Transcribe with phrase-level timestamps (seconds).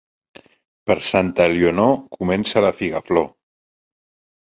[0.91, 3.33] Per Santa Elionor comença la figaflor.